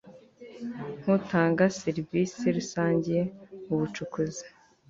[0.99, 3.15] nk utanga serivisi rusange
[3.65, 4.45] mu bucukuzi